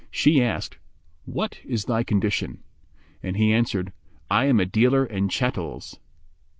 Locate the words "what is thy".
1.25-2.03